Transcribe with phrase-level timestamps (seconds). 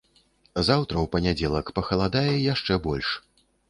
[0.69, 3.19] Заўтра, у панядзелак пахаладае яшчэ больш.